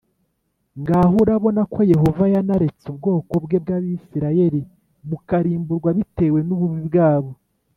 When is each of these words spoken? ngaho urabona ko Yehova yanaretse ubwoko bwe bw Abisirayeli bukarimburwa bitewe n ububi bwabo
ngaho 0.81 1.15
urabona 1.23 1.61
ko 1.73 1.79
Yehova 1.91 2.23
yanaretse 2.33 2.83
ubwoko 2.93 3.33
bwe 3.43 3.57
bw 3.63 3.69
Abisirayeli 3.77 4.61
bukarimburwa 5.09 5.89
bitewe 5.97 6.39
n 6.47 6.49
ububi 6.55 6.81
bwabo 6.89 7.31